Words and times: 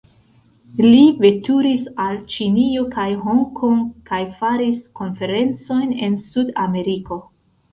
Li 0.85 1.01
veturis 1.25 1.83
al 2.05 2.17
Ĉinio 2.35 2.85
kaj 2.97 3.05
Hong 3.27 3.43
Kong 3.59 3.83
kaj 4.09 4.21
faris 4.41 4.83
konferencojn 5.03 5.97
en 6.09 6.17
Sud-Ameriko. 6.33 7.25